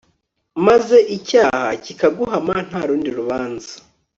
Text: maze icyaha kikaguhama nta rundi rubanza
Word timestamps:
maze 0.67 0.97
icyaha 1.17 1.65
kikaguhama 1.83 2.55
nta 2.67 2.81
rundi 2.87 3.09
rubanza 3.19 3.73